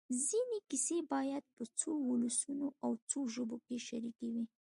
ځينې 0.27 0.59
کیسې 0.69 0.97
بیا 1.11 1.37
په 1.55 1.63
څو 1.79 1.91
ولسونو 2.09 2.67
او 2.83 2.91
څو 3.09 3.19
ژبو 3.33 3.57
کې 3.65 3.75
شریکې 3.87 4.27
وي. 4.33 4.45